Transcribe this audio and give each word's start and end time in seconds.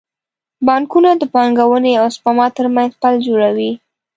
بانکونه 0.67 1.09
د 1.17 1.23
پانګونې 1.33 1.91
او 2.01 2.07
سپما 2.15 2.47
ترمنځ 2.57 2.91
پل 3.01 3.13
جوړوي. 3.27 3.71